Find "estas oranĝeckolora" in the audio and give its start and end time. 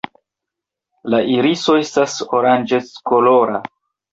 1.83-3.63